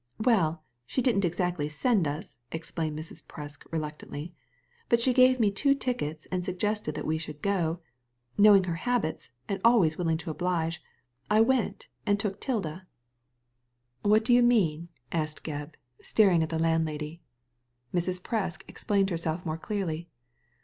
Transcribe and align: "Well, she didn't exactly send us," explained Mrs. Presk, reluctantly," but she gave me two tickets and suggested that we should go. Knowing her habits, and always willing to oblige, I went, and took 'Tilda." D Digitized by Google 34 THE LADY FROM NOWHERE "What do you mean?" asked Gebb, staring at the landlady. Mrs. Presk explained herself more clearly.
"Well, 0.19 0.63
she 0.87 0.99
didn't 0.99 1.25
exactly 1.25 1.69
send 1.69 2.07
us," 2.07 2.37
explained 2.51 2.97
Mrs. 2.97 3.23
Presk, 3.23 3.67
reluctantly," 3.71 4.33
but 4.89 4.99
she 4.99 5.13
gave 5.13 5.39
me 5.39 5.51
two 5.51 5.75
tickets 5.75 6.25
and 6.31 6.43
suggested 6.43 6.95
that 6.95 7.05
we 7.05 7.19
should 7.19 7.39
go. 7.43 7.81
Knowing 8.35 8.63
her 8.63 8.77
habits, 8.81 9.31
and 9.47 9.61
always 9.63 9.99
willing 9.99 10.17
to 10.17 10.31
oblige, 10.31 10.81
I 11.29 11.41
went, 11.41 11.87
and 12.03 12.19
took 12.19 12.41
'Tilda." 12.41 12.67
D 12.67 12.73
Digitized 12.73 14.03
by 14.03 14.09
Google 14.09 14.09
34 14.09 14.09
THE 14.09 14.09
LADY 14.09 14.09
FROM 14.09 14.09
NOWHERE 14.09 14.11
"What 14.13 14.25
do 14.25 14.33
you 14.33 14.41
mean?" 14.41 14.89
asked 15.21 15.43
Gebb, 15.43 15.75
staring 16.01 16.41
at 16.41 16.49
the 16.49 16.57
landlady. 16.57 17.21
Mrs. 17.93 18.21
Presk 18.23 18.63
explained 18.67 19.09
herself 19.11 19.45
more 19.45 19.57
clearly. 19.59 20.09